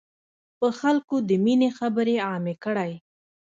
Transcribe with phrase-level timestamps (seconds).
[0.59, 2.91] په خلکو د ميني خبري عامي کړی.